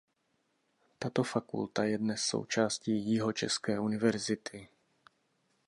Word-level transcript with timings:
Tato 0.99 1.23
fakulta 1.23 1.83
je 1.83 1.97
dnes 1.97 2.21
součástí 2.25 3.05
Jihočeské 3.11 3.79
univerzity. 3.79 4.67